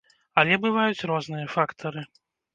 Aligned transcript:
Але 0.43 0.57
бываюць 0.63 1.05
розныя 1.13 1.53
фактары. 1.59 2.05